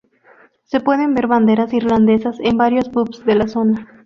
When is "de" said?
3.23-3.35